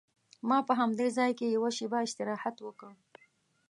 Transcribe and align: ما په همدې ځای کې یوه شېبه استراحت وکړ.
ما 0.47 0.57
په 0.67 0.73
همدې 0.79 1.07
ځای 1.17 1.31
کې 1.37 1.53
یوه 1.55 1.69
شېبه 1.77 1.97
استراحت 2.05 2.55
وکړ. 2.61 2.93